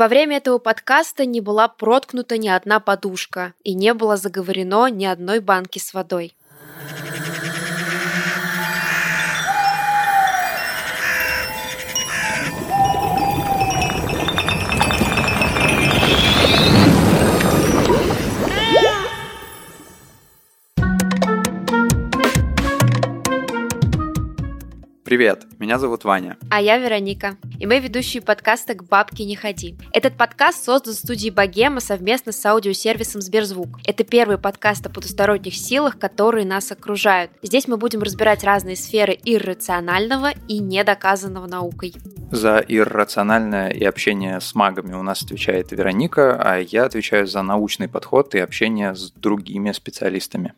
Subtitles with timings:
[0.00, 5.04] Во время этого подкаста не была проткнута ни одна подушка и не было заговорено ни
[5.04, 6.32] одной банки с водой.
[25.10, 26.36] Привет, меня зовут Ваня.
[26.50, 27.36] А я Вероника.
[27.58, 29.74] И мы ведущие подкаста «К бабке не ходи».
[29.92, 33.80] Этот подкаст создан студией Богема совместно с аудиосервисом Сберзвук.
[33.84, 37.32] Это первый подкаст о потусторонних силах, которые нас окружают.
[37.42, 41.92] Здесь мы будем разбирать разные сферы иррационального и недоказанного наукой.
[42.30, 47.88] За иррациональное и общение с магами у нас отвечает Вероника, а я отвечаю за научный
[47.88, 50.54] подход и общение с другими специалистами.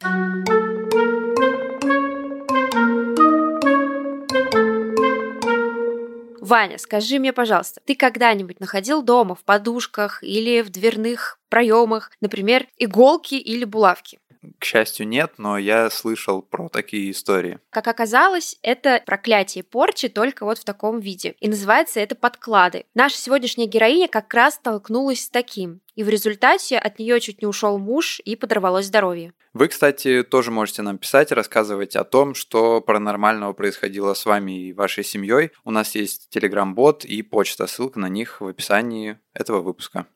[6.43, 12.67] Ваня, скажи мне, пожалуйста, ты когда-нибудь находил дома в подушках или в дверных проемах, например,
[12.79, 14.19] иголки или булавки?
[14.59, 17.59] К счастью, нет, но я слышал про такие истории.
[17.71, 21.35] Как оказалось, это проклятие порчи только вот в таком виде.
[21.41, 22.85] И называется это подклады.
[22.95, 25.81] Наша сегодняшняя героиня как раз столкнулась с таким.
[25.95, 29.35] И в результате от нее чуть не ушел муж и подорвалось здоровье.
[29.53, 34.73] Вы, кстати, тоже можете нам писать, рассказывать о том, что паранормального происходило с вами и
[34.73, 35.51] вашей семьей.
[35.65, 40.07] У нас есть телеграм-бот и почта, ссылка на них в описании этого выпуска.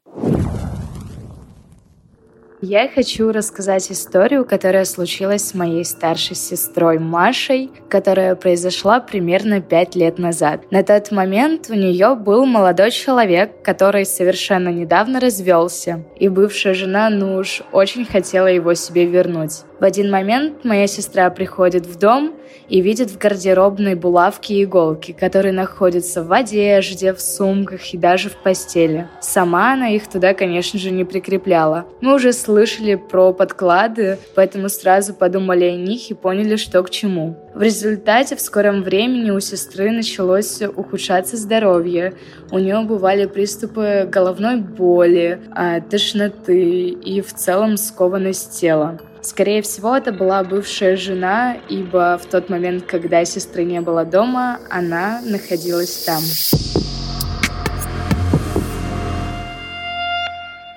[2.63, 9.95] Я хочу рассказать историю, которая случилась с моей старшей сестрой Машей, которая произошла примерно пять
[9.95, 10.63] лет назад.
[10.71, 17.11] На тот момент у нее был молодой человек, который совершенно недавно развелся, и бывшая жена,
[17.11, 19.65] ну уж, очень хотела его себе вернуть.
[19.79, 22.35] В один момент моя сестра приходит в дом
[22.71, 28.31] и видит в гардеробной булавки и иголки, которые находятся в одежде, в сумках и даже
[28.31, 29.07] в постели.
[29.21, 31.85] Сама она их туда, конечно же, не прикрепляла.
[32.01, 37.37] Мы уже слышали про подклады, поэтому сразу подумали о них и поняли, что к чему.
[37.55, 42.15] В результате в скором времени у сестры началось ухудшаться здоровье.
[42.51, 48.99] У нее бывали приступы головной боли, а, тошноты и в целом скованность тела.
[49.27, 54.61] Скорее всего, это была бывшая жена, ибо в тот момент, когда сестры не было дома,
[54.71, 56.23] она находилась там.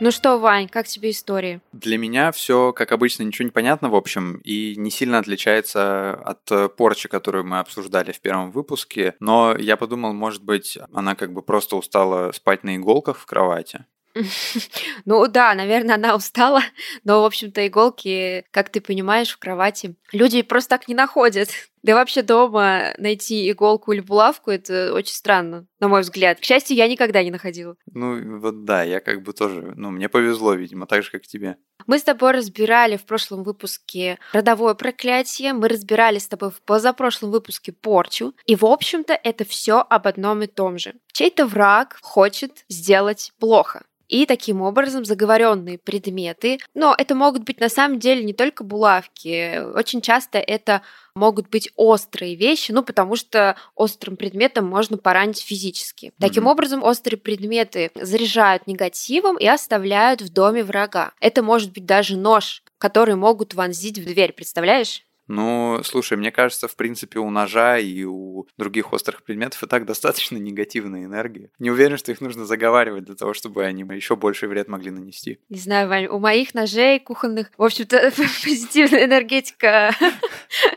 [0.02, 1.62] Ну что, Вань, как тебе история?
[1.74, 6.76] Для меня все, как обычно, ничего не понятно, в общем, и не сильно отличается от
[6.76, 9.14] порчи, которую мы обсуждали в первом выпуске.
[9.20, 13.86] Но я подумал, может быть, она как бы просто устала спать на иголках в кровати.
[15.06, 16.62] Ну да, наверное, она устала,
[17.04, 21.50] но, в общем-то, иголки, как ты понимаешь, в кровати люди просто так не находят.
[21.82, 26.40] Да вообще дома найти иголку или булавку– это очень странно, на мой взгляд.
[26.40, 27.78] К счастью, я никогда не находила.
[27.94, 31.56] Ну вот да, я как бы тоже, ну мне повезло, видимо, так же, как тебе.
[31.88, 37.32] Мы с тобой разбирали в прошлом выпуске родовое проклятие, мы разбирали с тобой в позапрошлом
[37.32, 40.96] выпуске порчу, и, в общем-то, это все об одном и том же.
[41.14, 46.60] Чей-то враг хочет сделать плохо и таким образом заговоренные предметы.
[46.74, 49.64] Но это могут быть на самом деле не только булавки.
[49.76, 50.82] Очень часто это
[51.16, 56.08] могут быть острые вещи, ну потому что острым предметом можно поранить физически.
[56.08, 56.14] Mm-hmm.
[56.20, 61.12] Таким образом, острые предметы заряжают негативом и оставляют в доме врага.
[61.20, 65.04] Это может быть даже нож, который могут вонзить в дверь, представляешь?
[65.30, 69.86] Ну, слушай, мне кажется, в принципе, у ножа и у других острых предметов и так
[69.86, 71.52] достаточно негативной энергии.
[71.60, 75.40] Не уверен, что их нужно заговаривать для того, чтобы они еще больший вред могли нанести.
[75.50, 78.12] Не знаю, Вань, у моих ножей кухонных, в общем-то,
[78.44, 79.92] позитивная энергетика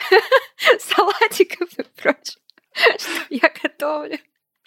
[0.81, 2.39] салатиков и прочее,
[2.99, 4.19] что я готовлю.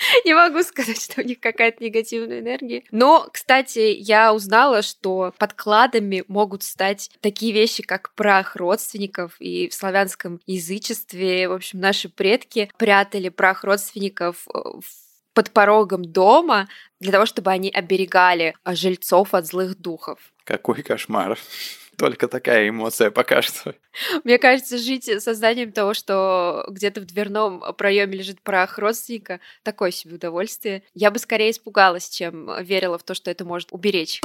[0.25, 2.83] Не могу сказать, что у них какая-то негативная энергия.
[2.91, 9.35] Но, кстати, я узнала, что подкладами могут стать такие вещи, как прах родственников.
[9.39, 14.59] И в славянском язычестве, в общем, наши предки прятали прах родственников э,
[15.33, 16.67] под порогом дома
[16.99, 20.19] для того, чтобы они оберегали жильцов от злых духов.
[20.43, 21.37] Какой кошмар.
[21.97, 23.75] Только такая эмоция пока что.
[24.23, 30.15] Мне кажется, жить созданием того, что где-то в дверном проеме лежит прах родственника, такое себе
[30.15, 30.83] удовольствие.
[30.93, 34.21] Я бы скорее испугалась, чем верила в то, что это может уберечь.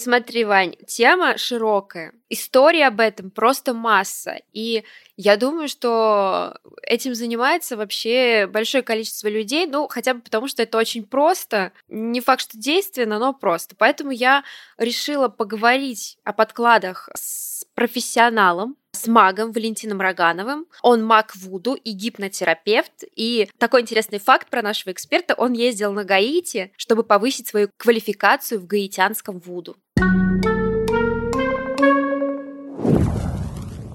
[0.00, 2.14] Смотри, Вань, тема широкая.
[2.30, 4.40] История об этом просто масса.
[4.54, 4.84] И
[5.18, 10.78] я думаю, что этим занимается вообще большое количество людей, ну, хотя бы потому, что это
[10.78, 11.72] очень просто.
[11.88, 13.76] Не факт, что действенно, но просто.
[13.76, 14.42] Поэтому я
[14.78, 20.66] решила поговорить о подкладах с профессионалом, с магом Валентином Рогановым.
[20.82, 23.04] Он маг Вуду и гипнотерапевт.
[23.14, 25.34] И такой интересный факт про нашего эксперта.
[25.34, 29.76] Он ездил на Гаити, чтобы повысить свою квалификацию в гаитянском Вуду.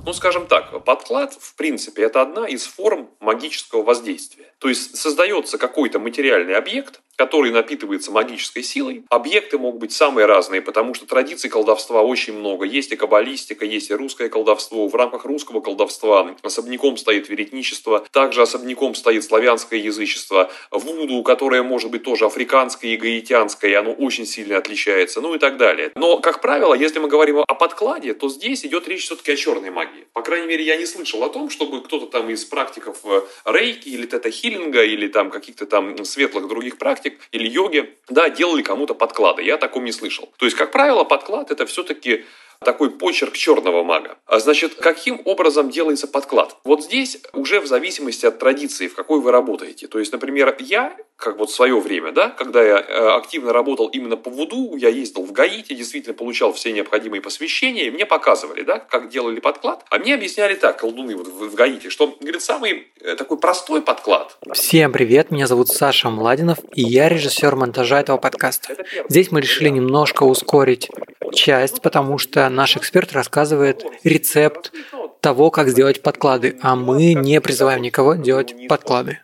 [0.06, 4.54] Ну, скажем так, подклад, в принципе, это одна из форм магического воздействия.
[4.60, 9.04] То есть создается какой-то материальный объект, который напитывается магической силой.
[9.10, 12.66] Объекты могут быть самые разные, потому что традиций колдовства очень много.
[12.66, 14.88] Есть и каббалистика, есть и русское колдовство.
[14.88, 21.92] В рамках русского колдовства особняком стоит веретничество, также особняком стоит славянское язычество, вуду, которое может
[21.92, 25.92] быть тоже африканское и гаитянское, оно очень сильно отличается, ну и так далее.
[25.96, 29.70] Но, как правило, если мы говорим о подкладе, то здесь идет речь все-таки о черной
[29.70, 30.08] магии.
[30.14, 33.90] По крайней мере, я не слышал о том, чтобы кто-то там из практиков э, рейки
[33.90, 34.06] или
[34.46, 39.44] тета-хиллинга или там каких-то там светлых других практик или йоги, да, делали кому-то подклады.
[39.44, 40.32] Я о таком не слышал.
[40.38, 42.26] То есть, как правило, подклад это все-таки
[42.60, 44.18] такой почерк черного мага.
[44.26, 46.56] А значит, каким образом делается подклад?
[46.64, 49.88] Вот здесь уже в зависимости от традиции, в какой вы работаете.
[49.88, 54.18] То есть, например, я, как вот свое время, да, когда я э, активно работал именно
[54.18, 58.80] по Вуду, я ездил в Гаити, действительно получал все необходимые посвящения, и мне показывали, да,
[58.80, 59.86] как делали подклад.
[59.90, 64.38] А мне объясняли так, колдуны вот в Гаити, что, говорит, самый э, такой простой подклад.
[64.54, 68.76] Всем привет, меня зовут Саша Младинов, и я режиссер монтажа этого подкаста.
[69.08, 70.90] Здесь мы решили немножко ускорить
[71.34, 74.74] часть, потому что наш эксперт рассказывает рецепт
[75.22, 79.20] того, как сделать подклады, а мы не призываем никого делать подклады.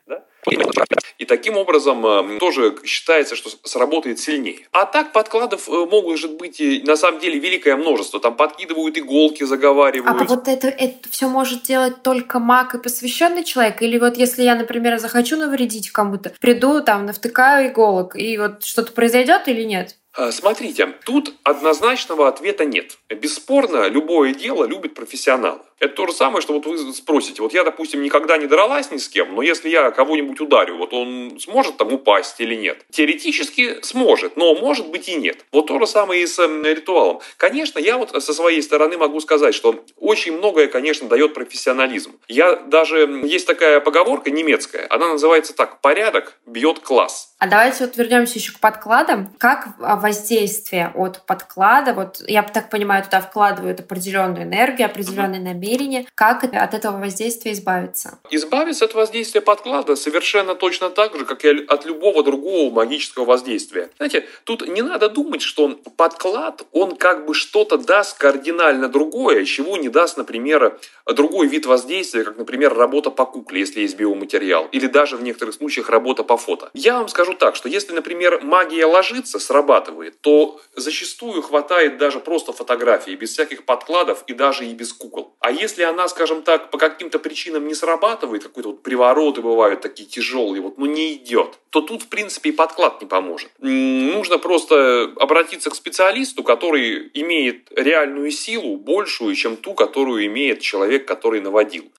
[1.18, 4.60] И таким образом э, тоже считается, что сработает сильнее.
[4.72, 8.20] А так подкладов э, же быть на самом деле великое множество.
[8.20, 10.22] Там подкидывают иголки, заговаривают.
[10.22, 13.82] А вот это, это все может делать только маг и посвященный человек?
[13.84, 18.92] Или вот если я, например, захочу навредить кому-то, приду, там, навтыкаю иголок, и вот что-то
[18.92, 19.98] произойдет или нет?
[20.14, 22.98] А, смотрите, тут однозначного ответа нет.
[23.10, 25.62] Бесспорно, любое дело любит профессионалы.
[25.82, 28.98] Это то же самое, что вот вы спросите, вот я, допустим, никогда не дралась ни
[28.98, 32.86] с кем, но если я кого-нибудь ударю, вот он сможет там упасть или нет?
[32.92, 35.44] Теоретически сможет, но может быть и нет.
[35.52, 37.22] Вот то же самое и с эм, ритуалом.
[37.38, 42.12] Конечно, я вот со своей стороны могу сказать, что очень многое, конечно, дает профессионализм.
[42.28, 47.34] Я даже, есть такая поговорка немецкая, она называется так, порядок бьет класс.
[47.40, 49.34] А давайте вот вернемся еще к подкладам.
[49.40, 49.70] Как
[50.02, 56.44] воздействие от подклада, вот я так понимаю, туда вкладывают определенную энергию, определенное намерение, намерение, как
[56.44, 58.20] от этого воздействия избавиться?
[58.30, 63.90] Избавиться от воздействия подклада совершенно точно так же, как и от любого другого магического воздействия.
[63.98, 69.78] Знаете, тут не надо думать, что подклад, он как бы что-то даст кардинально другое, чего
[69.78, 74.88] не даст, например, другой вид воздействия, как, например, работа по кукле, если есть биоматериал, или
[74.88, 76.70] даже в некоторых случаях работа по фото.
[76.74, 79.91] Я вам скажу так, что если, например, магия ложится, срабатывает,
[80.22, 85.36] то зачастую хватает даже просто фотографии, без всяких подкладов и даже и без кукол.
[85.40, 90.08] А если она, скажем так, по каким-то причинам не срабатывает, какие-то вот привороты бывают такие
[90.08, 93.52] тяжелые, вот, ну не идет, то тут, в принципе, и подклад не поможет.
[93.60, 101.08] Нужно просто обратиться к специалисту, который имеет реальную силу, большую, чем ту, которую имеет человек,
[101.08, 101.92] который наводил.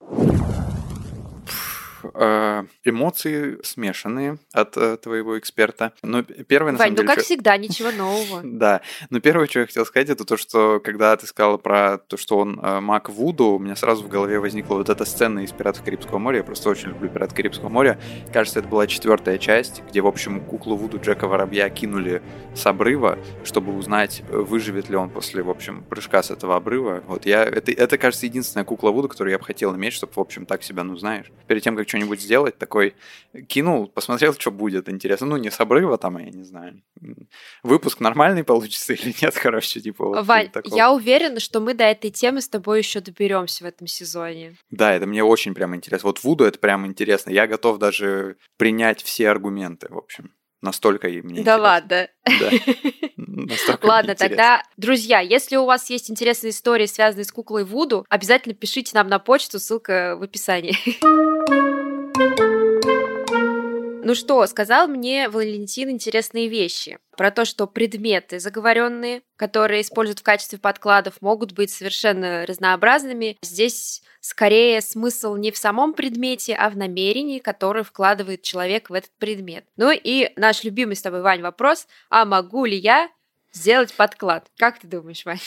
[2.15, 5.93] Э, эмоции смешанные от э, твоего эксперта.
[6.03, 7.09] Но первое, на Вань, самом ну деле...
[7.09, 8.41] как что- всегда, ничего нового.
[8.63, 12.17] Да, но первое, что я хотел сказать, это то, что когда ты сказала про то,
[12.17, 15.53] что он э, маг Вуду, у меня сразу в голове возникла вот эта сцена из
[15.53, 16.39] «Пиратов Карибского моря».
[16.39, 17.99] Я просто очень люблю «Пиратов Карибского моря».
[18.33, 22.23] Кажется, это была четвертая часть, где, в общем, куклу Вуду Джека Воробья кинули
[22.55, 27.03] с обрыва, чтобы узнать, выживет ли он после, в общем, прыжка с этого обрыва.
[27.07, 27.43] Вот я...
[27.45, 30.63] Это, это кажется, единственная кукла Вуду, которую я бы хотел иметь, чтобы, в общем, так
[30.63, 32.95] себя, ну, знаешь, перед тем, как что-нибудь сделать, такой
[33.49, 35.27] кинул, посмотрел, что будет, интересно.
[35.27, 36.83] Ну, не с обрыва там, я не знаю.
[37.63, 40.75] Выпуск нормальный получится или нет, короче, типа вот Вань, такого.
[40.75, 44.57] я уверена, что мы до этой темы с тобой еще доберемся в этом сезоне.
[44.71, 46.09] Да, это мне очень прям интересно.
[46.09, 47.31] Вот Вуду это прям интересно.
[47.31, 50.33] Я готов даже принять все аргументы, в общем.
[50.63, 51.63] Настолько и мне Да интересно.
[51.63, 52.09] ладно.
[52.25, 52.51] Да.
[53.17, 58.55] Настолько Ладно, тогда, друзья, если у вас есть интересные истории, связанные с куклой Вуду, обязательно
[58.55, 60.77] пишите нам на почту, ссылка в описании.
[64.05, 70.25] Ну что, сказал мне Валентин интересные вещи про то, что предметы заговоренные, которые используют в
[70.25, 73.37] качестве подкладов, могут быть совершенно разнообразными.
[73.43, 79.13] Здесь скорее смысл не в самом предмете, а в намерении, которое вкладывает человек в этот
[79.19, 79.67] предмет.
[79.77, 83.09] Ну и наш любимый с тобой, Вань, вопрос, а могу ли я
[83.53, 84.51] сделать подклад?
[84.59, 85.39] Как ты думаешь, Вань?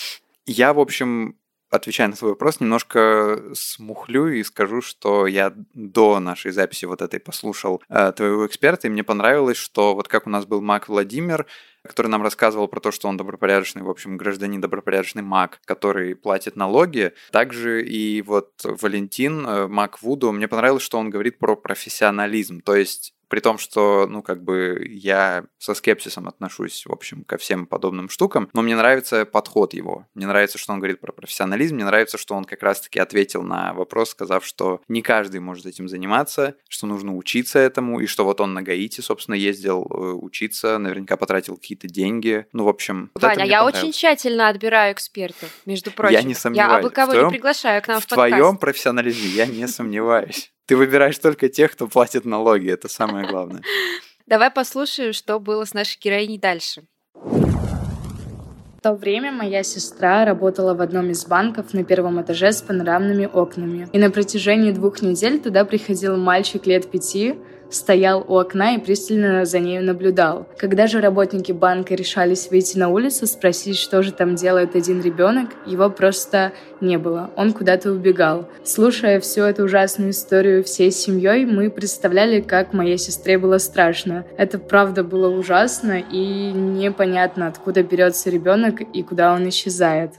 [0.45, 1.37] Я, в общем,
[1.75, 7.19] отвечая на свой вопрос, немножко смухлю и скажу, что я до нашей записи вот этой
[7.19, 11.45] послушал э, твоего эксперта, и мне понравилось, что вот как у нас был Мак Владимир,
[11.87, 16.55] который нам рассказывал про то, что он добропорядочный, в общем, гражданин, добропорядочный маг, который платит
[16.55, 17.13] налоги.
[17.31, 22.61] Также и вот Валентин, э, маг Вуду, мне понравилось, что он говорит про профессионализм.
[22.61, 27.37] То есть при том, что, ну, как бы я со скепсисом отношусь, в общем, ко
[27.37, 30.07] всем подобным штукам, но мне нравится подход его.
[30.13, 33.73] Мне нравится, что он говорит про профессионализм, мне нравится, что он как раз-таки ответил на
[33.73, 38.41] вопрос, сказав, что не каждый может этим заниматься, что нужно учиться этому, и что вот
[38.41, 42.45] он на Гаити, собственно, ездил э, учиться, наверняка потратил какие-то деньги.
[42.53, 46.15] Ну, в общем, вот Ваня, я очень тщательно отбираю экспертов, между прочим.
[46.15, 46.71] Я не сомневаюсь.
[46.71, 50.51] Я абы кого твоем, не приглашаю к нам в, в твоем профессионализме я не сомневаюсь.
[50.65, 53.61] Ты выбираешь только тех, кто платит налоги, это самое главное.
[54.25, 56.83] Давай послушаем, что было с нашей героиней дальше.
[57.13, 63.25] В то время моя сестра работала в одном из банков на первом этаже с панорамными
[63.25, 63.89] окнами.
[63.91, 67.35] И на протяжении двух недель туда приходил мальчик лет пяти,
[67.69, 70.47] стоял у окна и пристально за нею наблюдал.
[70.57, 75.49] Когда же работники банка решались выйти на улицу, спросить, что же там делает один ребенок,
[75.65, 77.31] его просто не было.
[77.35, 78.47] Он куда-то убегал.
[78.63, 84.25] Слушая всю эту ужасную историю всей семьей, мы представляли, как моей сестре было страшно.
[84.37, 90.11] Это правда было ужасно и непонятно, откуда берется ребенок и куда он исчезает.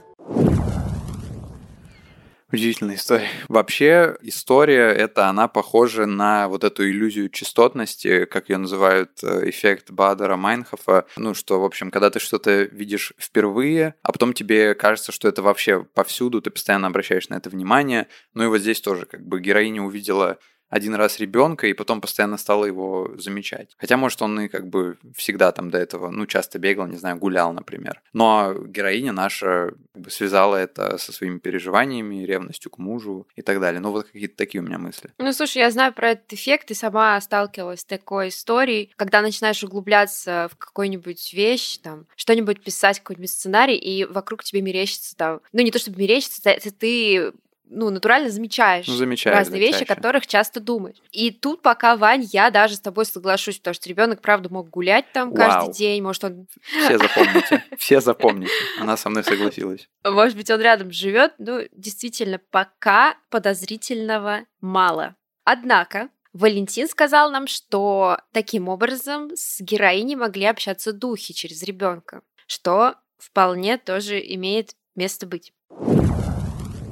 [2.49, 3.27] Удивительная история.
[3.49, 9.91] Вообще, история эта, она похожа на вот эту иллюзию частотности, как ее называют, э, эффект
[9.91, 11.05] Бадера Майнхофа.
[11.17, 15.41] Ну, что, в общем, когда ты что-то видишь впервые, а потом тебе кажется, что это
[15.41, 18.07] вообще повсюду, ты постоянно обращаешь на это внимание.
[18.33, 20.37] Ну и вот здесь тоже, как бы, героиня увидела
[20.69, 23.75] один раз ребенка и потом постоянно стала его замечать.
[23.77, 27.17] Хотя, может, он и как бы всегда там до этого, ну, часто бегал, не знаю,
[27.17, 28.01] гулял, например.
[28.13, 33.59] Но героиня наша как бы связала это со своими переживаниями, ревностью к мужу и так
[33.59, 33.79] далее.
[33.79, 35.11] Ну, вот какие-то такие у меня мысли.
[35.17, 39.63] Ну, слушай, я знаю про этот эффект и сама сталкивалась с такой историей, когда начинаешь
[39.63, 45.61] углубляться в какую-нибудь вещь, там, что-нибудь писать, какой-нибудь сценарий, и вокруг тебе мерещится там, ну,
[45.61, 47.33] не то чтобы мерещится, ты
[47.69, 50.97] ну, натурально замечаешь, ну, замечаешь разные вещи, о которых часто думаешь.
[51.11, 55.11] И тут пока, Вань, я даже с тобой соглашусь, потому что ребенок, правда, мог гулять
[55.13, 55.37] там Вау.
[55.37, 56.47] каждый день, может, он...
[56.61, 58.51] Все запомните, все запомните.
[58.79, 59.89] Она со мной согласилась.
[60.03, 65.15] Может быть, он рядом живет, ну, действительно, пока подозрительного мало.
[65.43, 72.95] Однако, Валентин сказал нам, что таким образом с героиней могли общаться духи через ребенка, что
[73.17, 75.53] вполне тоже имеет место быть.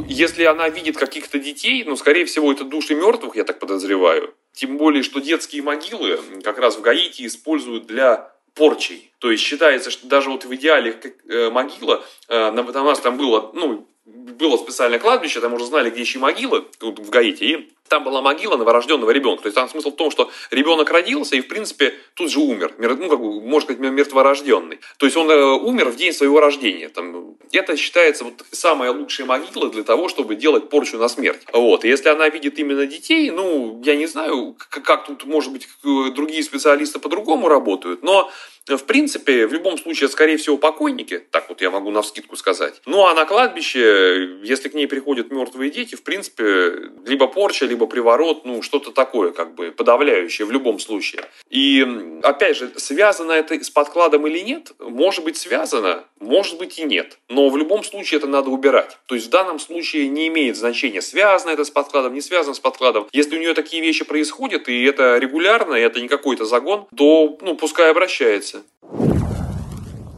[0.07, 4.33] Если она видит каких-то детей, ну, скорее всего, это души мертвых, я так подозреваю.
[4.53, 9.11] Тем более, что детские могилы как раз в Гаити используют для порчей.
[9.19, 13.17] То есть считается, что даже вот в идеале как, э, могила, э, у нас там
[13.17, 18.03] было, ну, было специальное кладбище, там уже знали, где еще могилы в Гаити, и там
[18.03, 19.43] была могила новорожденного ребенка.
[19.43, 22.73] То есть там смысл в том, что ребенок родился и, в принципе, тут же умер.
[22.77, 24.79] Ну, как бы, можно сказать, мертворожденный.
[24.97, 26.89] То есть он э, умер в день своего рождения.
[26.89, 31.41] Там, это считается вот самая лучшая могила для того, чтобы делать порчу на смерть.
[31.53, 31.85] Вот.
[31.85, 36.43] И если она видит именно детей, ну, я не знаю, как, тут, может быть, другие
[36.43, 38.31] специалисты по-другому работают, но
[38.67, 42.81] в принципе, в любом случае, скорее всего, покойники, так вот я могу на скидку сказать.
[42.87, 47.74] Ну а на кладбище, если к ней приходят мертвые дети, в принципе, либо порча, либо
[47.75, 51.23] приворот, ну что-то такое, как бы подавляющее в любом случае.
[51.49, 51.85] И
[52.23, 57.19] опять же, связано это с подкладом или нет, может быть связано, может быть и нет.
[57.29, 58.97] Но в любом случае это надо убирать.
[59.07, 62.59] То есть в данном случае не имеет значения, связано это с подкладом, не связано с
[62.59, 63.07] подкладом.
[63.11, 67.37] Если у нее такие вещи происходят, и это регулярно, и это не какой-то загон, то
[67.41, 68.63] ну, пускай обращается.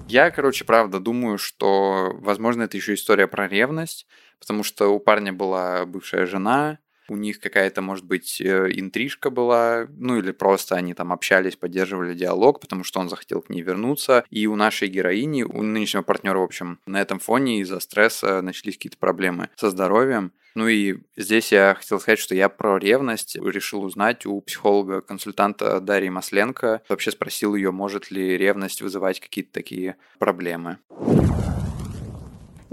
[0.07, 4.07] Я, короче, правда думаю, что, возможно, это еще история про ревность,
[4.39, 9.87] потому что у парня была бывшая жена, у них какая-то, может быть, э, интрижка была,
[9.97, 14.25] ну или просто они там общались, поддерживали диалог, потому что он захотел к ней вернуться.
[14.29, 18.75] И у нашей героини, у нынешнего партнера, в общем, на этом фоне из-за стресса начались
[18.75, 20.31] какие-то проблемы со здоровьем.
[20.55, 26.09] Ну и здесь я хотел сказать, что я про ревность решил узнать у психолога-консультанта Дарьи
[26.09, 26.81] Масленко.
[26.89, 30.79] Вообще спросил ее, может ли ревность вызывать какие-то такие проблемы.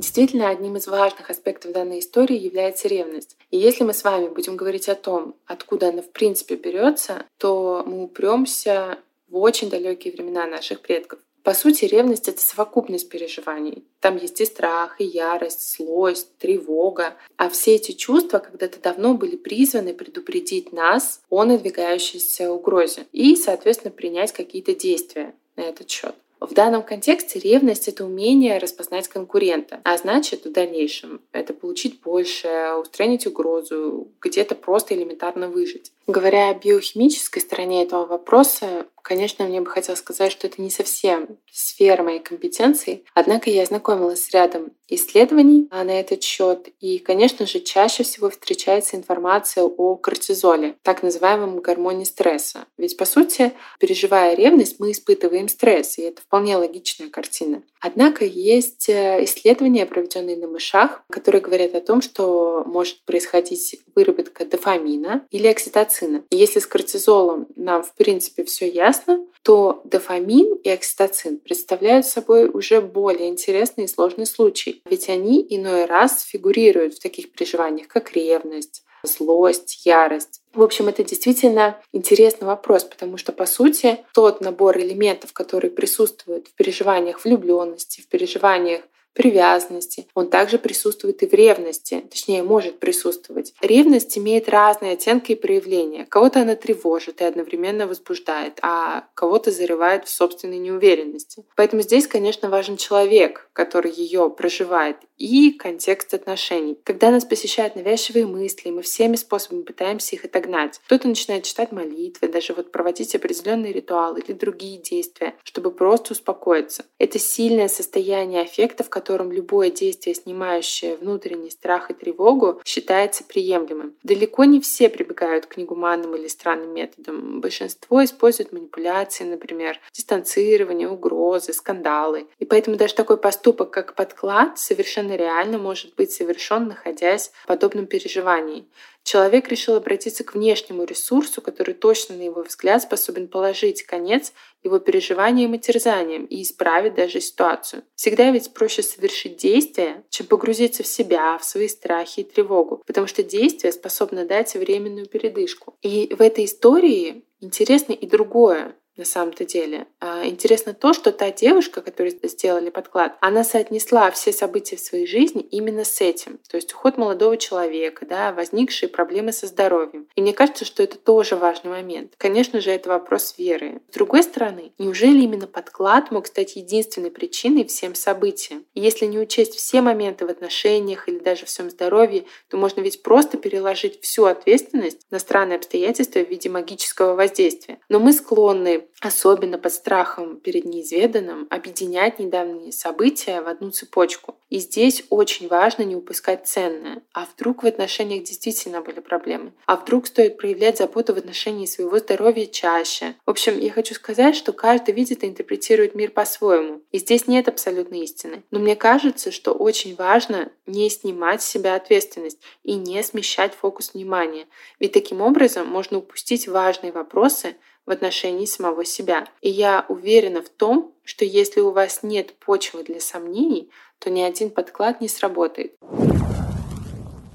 [0.05, 3.39] Действительно, одним из важных аспектов данной истории является ревность.
[3.51, 7.83] И если мы с вами будем говорить о том, откуда она в принципе берется, то
[7.87, 11.21] мы упремся в очень далекие времена наших предков.
[11.43, 13.83] По сути, ревность— это совокупность переживаний.
[14.01, 17.15] Там есть и страх, и ярость, злость, тревога.
[17.39, 23.91] А все эти чувства когда-то давно были призваны предупредить нас о надвигающейся угрозе и, соответственно,
[23.91, 26.15] принять какие-то действия на этот счет.
[26.41, 32.49] В данном контексте ревность— это умение распознать конкурента, а значит, в дальнейшем это получить больше,
[32.81, 35.93] устранить угрозу, где-то просто элементарно выжить.
[36.07, 41.39] Говоря о биохимической стороне этого вопроса, конечно, мне бы хотелось сказать, что это не совсем
[41.53, 47.61] сфера моей компетенции, однако я ознакомилась с рядом исследований на этот счет, и, конечно же,
[47.61, 52.67] чаще всего встречается информация о кортизоле, так называемом гормоне стресса.
[52.77, 57.63] Ведь, по сути, переживая ревность, мы испытываем стресс, и это вполне логичная картина.
[57.81, 64.47] Однако есть э, исследования, проведенные на мышах, которые говорят о том, что может происходить выработка
[64.47, 66.25] дофамина или окситоцина.
[66.31, 68.94] И если с кортизолом нам, в принципе, все ясно,
[69.43, 75.85] то дофамин и окситоцин представляют собой уже более интересный и сложный случай, ведь они иной
[75.85, 80.41] раз фигурируют в таких переживаниях, как ревность, злость, ярость.
[80.55, 86.49] В общем, это действительно интересный вопрос, потому что, по сути, тот набор элементов, которые присутствуют
[86.49, 88.83] в переживаниях влюбленности, в переживаниях
[89.15, 90.07] привязанности.
[90.15, 93.55] Он также присутствует и в ревности, точнее, может присутствовать.
[93.61, 96.07] Ревность имеет разные оттенки и проявления.
[96.07, 101.45] Кого-то она тревожит и одновременно возбуждает, а кого-то зарывает в собственной неуверенности.
[101.57, 106.77] Поэтому здесь, конечно, важен человек, который ее проживает, и контекст отношений.
[106.83, 110.81] Когда нас посещают навязчивые мысли, мы всеми способами пытаемся их отогнать.
[110.87, 116.85] Кто-то начинает читать молитвы, даже вот проводить определенные ритуалы или другие действия, чтобы просто успокоиться.
[116.99, 123.95] Это сильное состояние аффектов, котором любое действие, снимающее внутренний страх и тревогу, считается приемлемым.
[124.03, 127.41] Далеко не все прибегают к негуманным или странным методам.
[127.41, 132.27] Большинство используют манипуляции, например, дистанцирование, угрозы, скандалы.
[132.39, 137.87] И поэтому даже такой поступок, как подклад, совершенно реально может быть совершен, находясь в подобном
[137.87, 138.67] переживании.
[139.05, 144.33] Человек решил обратиться к внешнему ресурсу, который точно, на его взгляд, способен положить конец
[144.63, 147.85] его переживаниям и терзаниям и исправить даже ситуацию.
[147.95, 153.07] Всегда ведь проще совершить действие, чем погрузиться в себя, в свои страхи и тревогу, потому
[153.07, 155.77] что действие способно дать временную передышку.
[155.83, 159.87] И в этой истории интересно и другое на самом-то деле.
[160.01, 165.07] А, интересно то, что та девушка, которой сделали подклад, она соотнесла все события в своей
[165.07, 166.39] жизни именно с этим.
[166.49, 170.07] То есть уход молодого человека, да, возникшие проблемы со здоровьем.
[170.15, 172.13] И мне кажется, что это тоже важный момент.
[172.19, 173.81] Конечно же, это вопрос веры.
[173.91, 178.65] С другой стороны, неужели именно подклад мог стать единственной причиной всем событиям?
[178.75, 182.81] И если не учесть все моменты в отношениях или даже в своем здоровье, то можно
[182.81, 187.79] ведь просто переложить всю ответственность на странные обстоятельства в виде магического воздействия.
[187.89, 194.37] Но мы склонны особенно под страхом перед неизведанным, объединять недавние события в одну цепочку.
[194.51, 197.03] И здесь очень важно не упускать ценное.
[197.13, 199.53] А вдруг в отношениях действительно были проблемы?
[199.67, 203.15] А вдруг стоит проявлять заботу в отношении своего здоровья чаще?
[203.27, 206.83] В общем, я хочу сказать, что каждый видит и интерпретирует мир по-своему.
[206.93, 208.43] И здесь нет абсолютной истины.
[208.51, 213.95] Но мне кажется, что очень важно не снимать с себя ответственность и не смещать фокус
[213.95, 214.47] внимания.
[214.79, 219.27] Ведь таким образом можно упустить важные вопросы, в отношении самого себя.
[219.41, 224.23] И я уверена в том, что если у вас нет почвы для сомнений, то ни
[224.23, 225.75] один подклад не сработает.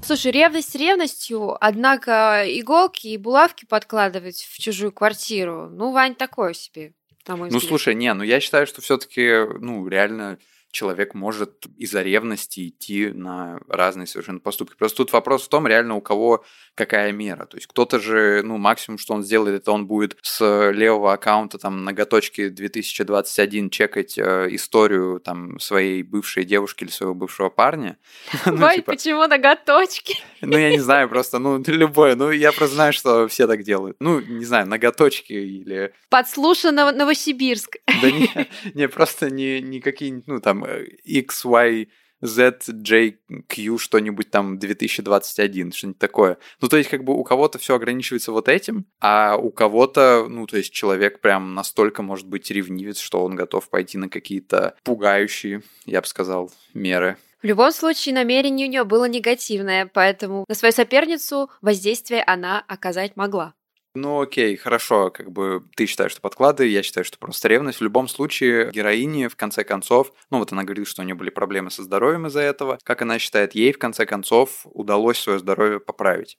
[0.02, 6.94] Слушай, ревность ревностью, однако иголки и булавки подкладывать в чужую квартиру, ну, Вань, такое себе.
[7.28, 7.68] На мой ну, взгляд.
[7.68, 10.38] слушай, не, ну я считаю, что все-таки, ну, реально
[10.70, 14.76] человек может из-за ревности идти на разные совершенно поступки.
[14.76, 17.46] Просто тут вопрос в том, реально у кого какая мера.
[17.46, 21.58] То есть кто-то же, ну, максимум, что он сделает, это он будет с левого аккаунта
[21.58, 27.98] там ноготочки 2021 чекать э, историю там своей бывшей девушки или своего бывшего парня.
[28.46, 30.16] Ну, Вань, типа почему ноготочки?
[30.40, 32.16] Ну, я не знаю, просто, ну, любое.
[32.16, 33.96] Ну, я просто знаю, что все так делают.
[34.00, 35.92] Ну, не знаю, ноготочки или...
[36.08, 37.76] Подслушано Новосибирск.
[38.02, 38.30] Да не,
[38.74, 41.88] не просто не, не какие-нибудь, ну, там, X, Y,
[42.22, 46.38] ZJQ что-нибудь там 2021, что-нибудь такое.
[46.60, 50.46] Ну, то есть, как бы у кого-то все ограничивается вот этим, а у кого-то, ну,
[50.46, 55.62] то есть, человек прям настолько может быть ревнивец, что он готов пойти на какие-то пугающие,
[55.86, 57.16] я бы сказал, меры.
[57.42, 63.16] В любом случае, намерение у нее было негативное, поэтому на свою соперницу воздействие она оказать
[63.16, 63.54] могла.
[63.94, 67.80] Ну окей, хорошо, как бы ты считаешь, что подклады, я считаю, что просто ревность.
[67.80, 71.30] В любом случае, героине, в конце концов, ну вот она говорит, что у нее были
[71.30, 72.78] проблемы со здоровьем из-за этого.
[72.84, 76.38] Как она считает, ей в конце концов удалось свое здоровье поправить.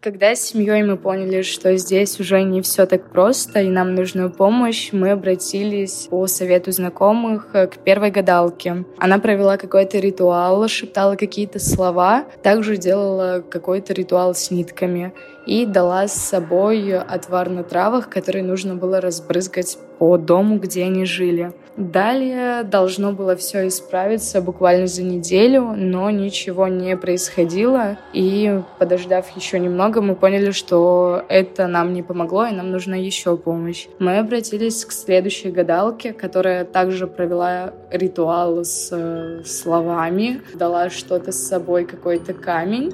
[0.00, 4.28] Когда с семьей мы поняли, что здесь уже не все так просто, и нам нужна
[4.28, 8.84] помощь, мы обратились по совету знакомых к первой гадалке.
[8.98, 15.12] Она провела какой-то ритуал, шептала какие-то слова, также делала какой-то ритуал с нитками.
[15.48, 21.06] И дала с собой отвар на травах, который нужно было разбрызгать по дому, где они
[21.06, 21.52] жили.
[21.78, 27.96] Далее должно было все исправиться буквально за неделю, но ничего не происходило.
[28.12, 33.38] И подождав еще немного, мы поняли, что это нам не помогло, и нам нужна еще
[33.38, 33.86] помощь.
[33.98, 41.48] Мы обратились к следующей гадалке, которая также провела ритуал с э, словами, дала что-то с
[41.48, 42.92] собой, какой-то камень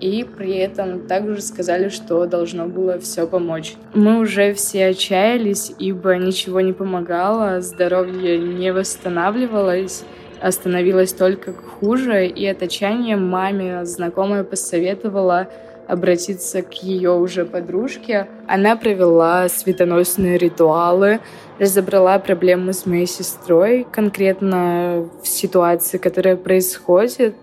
[0.00, 3.74] и при этом также сказали, что должно было все помочь.
[3.94, 10.04] Мы уже все отчаялись, ибо ничего не помогало, здоровье не восстанавливалось,
[10.40, 15.48] остановилось только хуже, и от отчаяния маме знакомая посоветовала
[15.86, 18.28] обратиться к ее уже подружке.
[18.46, 21.20] Она провела светоносные ритуалы,
[21.58, 27.36] разобрала проблемы с моей сестрой, конкретно в ситуации, которая происходит,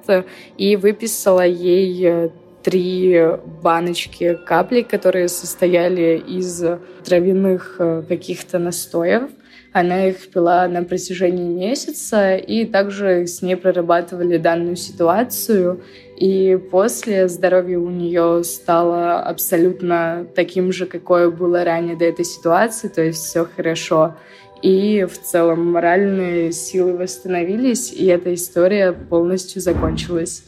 [0.57, 2.31] и выписала ей
[2.63, 3.19] три
[3.62, 6.63] баночки каплей, которые состояли из
[7.04, 9.24] травяных э, каких-то настоев.
[9.74, 15.82] Она их пила на протяжении месяца, и также с ней прорабатывали данную ситуацию.
[16.17, 22.89] И после здоровье у нее стало абсолютно таким же, какое было ранее до этой ситуации,
[22.89, 24.15] то есть все хорошо.
[24.62, 30.43] И в целом моральные силы восстановились, и эта история полностью закончилась.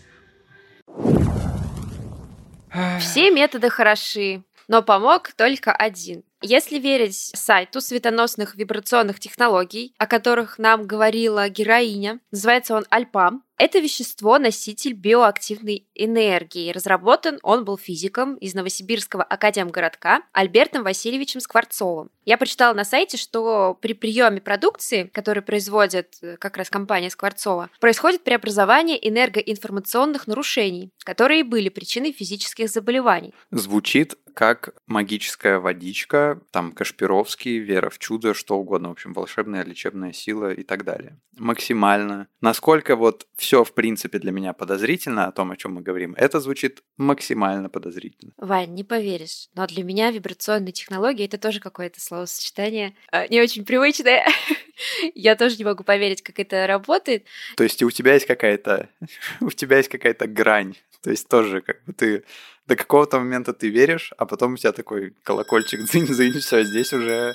[3.00, 6.24] Все методы хороши, но помог только один.
[6.42, 13.80] Если верить сайту светоносных вибрационных технологий, о которых нам говорила героиня, называется он Альпам, это
[13.80, 16.72] вещество– носитель биоактивной энергии.
[16.72, 22.10] Разработан он был физиком из Новосибирского академгородка Альбертом Васильевичем Скворцовым.
[22.26, 27.70] Я прочитала на сайте, что при приеме продукции, который производит э, как раз компания Скворцова,
[27.80, 33.34] происходит преобразование энергоинформационных нарушений, которые были причиной физических заболеваний.
[33.52, 40.12] Звучит как магическая водичка, там Кашпировский, вера в чудо, что угодно, в общем, волшебная лечебная
[40.12, 41.20] сила и так далее.
[41.38, 42.28] Максимально.
[42.42, 46.40] Насколько вот все, в принципе, для меня подозрительно о том, о чем мы говорим, это
[46.40, 48.32] звучит максимально подозрительно.
[48.38, 53.66] Вань, не поверишь, но для меня вибрационные технологии это тоже какое-то словосочетание э, не очень
[53.66, 54.26] привычное.
[55.14, 57.26] Я тоже не могу поверить, как это работает.
[57.58, 58.90] То есть у тебя есть какая-то,
[59.42, 60.76] у тебя есть какая-то грань.
[61.02, 62.24] То есть тоже как бы ты
[62.66, 67.34] до какого-то момента ты веришь, а потом у тебя такой колокольчик дзынь-дзынь, все, здесь уже,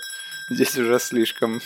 [0.51, 1.61] здесь уже слишком,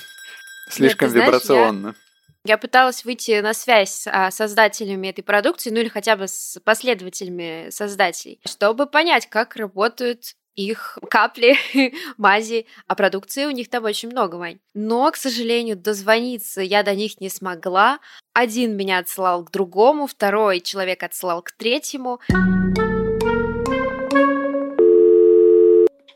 [0.68, 1.80] слишком Нет, вибрационно.
[1.80, 2.11] Знаешь, я
[2.44, 6.58] я пыталась выйти на связь с а, создателями этой продукции, ну или хотя бы с
[6.64, 11.56] последователями создателей, чтобы понять, как работают их капли,
[12.18, 14.58] мази, а продукции у них там очень много, Вань.
[14.74, 18.00] Но, к сожалению, дозвониться я до них не смогла.
[18.34, 22.20] Один меня отсылал к другому, второй человек отсылал к третьему.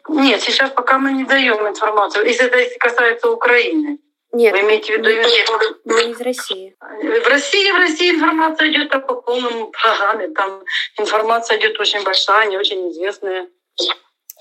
[0.09, 3.99] Нет, сейчас пока мы не даем информацию, если это касается Украины.
[4.37, 4.53] Нет.
[4.53, 5.49] Вы имеете в виду Нет,
[5.85, 6.77] мы из России.
[6.79, 10.29] В России, в России информация идет по полному программе.
[10.29, 10.62] Там
[10.99, 13.49] информация идет очень большая, не очень известная.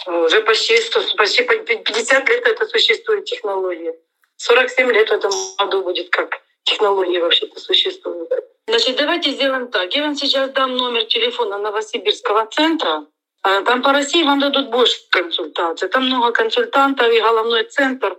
[0.05, 3.95] Уже почти, 100, почти 50 лет это существует технология.
[4.35, 8.29] 47 лет в этом году будет как технология вообще-то существует.
[8.67, 9.95] Значит, давайте сделаем так.
[9.95, 13.05] Я вам сейчас дам номер телефона Новосибирского центра.
[13.43, 15.87] А там по России вам дадут больше консультаций.
[15.87, 18.17] Там много консультантов и головной центр.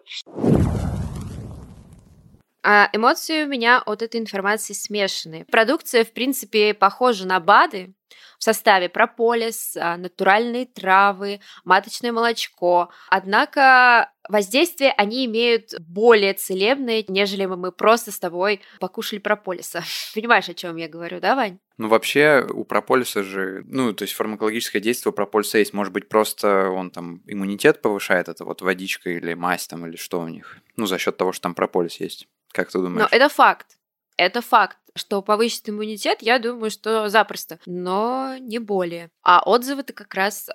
[2.69, 5.45] А эмоции у меня от этой информации смешанные.
[5.45, 7.95] Продукция, в принципе, похожа на БАДы,
[8.41, 12.91] в составе прополис, а, натуральные травы, маточное молочко.
[13.09, 19.85] Однако воздействие они имеют более целебное, нежели мы просто с тобой покушали прополиса.
[20.17, 21.61] Понимаешь, о чем я говорю, да, Вань?
[21.79, 25.73] Ну, вообще, у прополиса же, ну, то есть фармакологическое действие у прополиса есть.
[25.73, 30.21] Может быть, просто он там иммунитет повышает, это вот водичка или мазь там, или что
[30.21, 30.59] у них.
[30.77, 32.29] Ну, за счет того, что там прополис есть.
[32.57, 33.09] Как ты думаешь?
[33.11, 33.77] Но это факт.
[34.17, 39.11] Это факт, что повысит иммунитет, я думаю, что запросто, но не более.
[39.23, 40.49] А отзывы-то как раз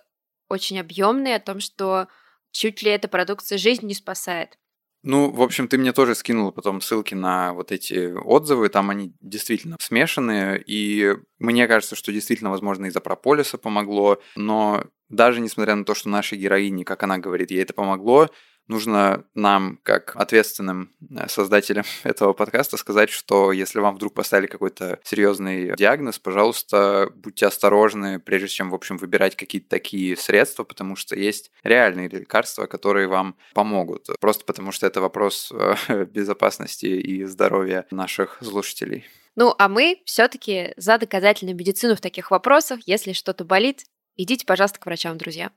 [0.49, 2.07] очень объемные о том, что
[2.51, 4.57] чуть ли эта продукция жизнь не спасает.
[5.03, 9.13] Ну, в общем, ты мне тоже скинул потом ссылки на вот эти отзывы, там они
[9.19, 15.85] действительно смешанные, и мне кажется, что действительно, возможно, из-за прополиса помогло, но даже несмотря на
[15.85, 18.29] то, что нашей героине, как она говорит, ей это помогло,
[18.67, 24.99] нужно нам, как ответственным э, создателям этого подкаста, сказать, что если вам вдруг поставили какой-то
[25.03, 31.15] серьезный диагноз, пожалуйста, будьте осторожны, прежде чем, в общем, выбирать какие-то такие средства, потому что
[31.15, 34.07] есть реальные лекарства, которые вам помогут.
[34.19, 39.05] Просто потому что это вопрос э, безопасности и здоровья наших слушателей.
[39.35, 42.81] Ну, а мы все-таки за доказательную медицину в таких вопросах.
[42.85, 43.85] Если что-то болит,
[44.17, 45.51] Идите, пожалуйста, к врачам, друзья.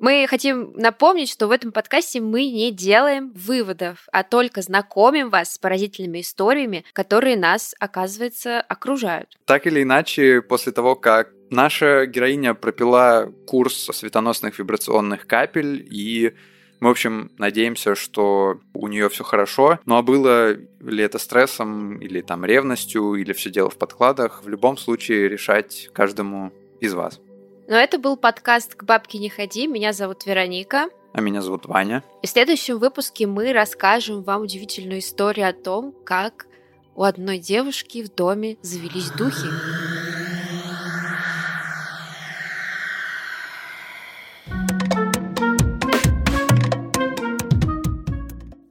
[0.00, 5.54] Мы хотим напомнить, что в этом подкасте мы не делаем выводов, а только знакомим вас
[5.54, 9.36] с поразительными историями, которые нас, оказывается, окружают.
[9.44, 16.34] Так или иначе, после того, как наша героиня пропила курс светоносных вибрационных капель и
[16.80, 19.80] мы, в общем, надеемся, что у нее все хорошо.
[19.84, 24.48] Ну а было ли это стрессом или там ревностью, или все дело в подкладах, в
[24.48, 27.20] любом случае решать каждому из вас.
[27.68, 29.66] Но это был подкаст «К бабке не ходи».
[29.66, 30.88] Меня зовут Вероника.
[31.12, 32.02] А меня зовут Ваня.
[32.22, 36.46] И в следующем выпуске мы расскажем вам удивительную историю о том, как
[36.94, 39.48] у одной девушки в доме завелись духи.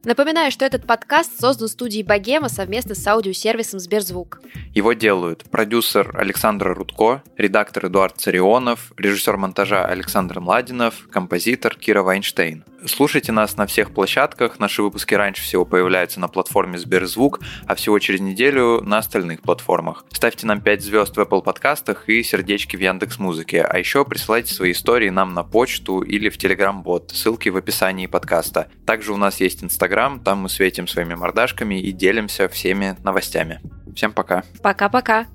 [0.07, 4.39] Напоминаю, что этот подкаст создан студией Богема совместно с аудиосервисом Сберзвук.
[4.73, 12.63] Его делают продюсер Александр Рудко, редактор Эдуард Царионов, режиссер монтажа Александр Младинов, композитор Кира Вайнштейн.
[12.87, 14.59] Слушайте нас на всех площадках.
[14.59, 20.05] Наши выпуски раньше всего появляются на платформе Сберзвук, а всего через неделю на остальных платформах.
[20.11, 23.61] Ставьте нам 5 звезд в Apple подкастах и сердечки в Яндекс Музыке.
[23.61, 27.11] А еще присылайте свои истории нам на почту или в Telegram-бот.
[27.11, 28.69] Ссылки в описании подкаста.
[28.85, 33.59] Также у нас есть Инстаграм, там мы светим своими мордашками и делимся всеми новостями.
[33.95, 34.43] Всем пока.
[34.61, 35.27] Пока-пока.